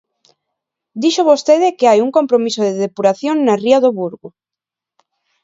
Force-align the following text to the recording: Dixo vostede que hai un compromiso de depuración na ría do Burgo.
Dixo 1.01 1.27
vostede 1.31 1.75
que 1.77 1.89
hai 1.89 1.99
un 2.05 2.11
compromiso 2.17 2.61
de 2.67 2.73
depuración 2.85 3.35
na 3.41 3.55
ría 3.63 3.77
do 3.83 3.91
Burgo. 3.99 4.29